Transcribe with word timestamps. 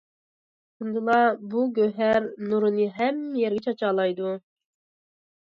شۇندىلا 0.79 1.17
بۇ‹‹ 1.51 1.65
گۆھەر›› 1.75 2.27
نۇرىنى 2.53 2.87
ھەممە 2.97 3.39
يەرگە 3.45 3.65
چاچالايدۇ. 3.69 4.33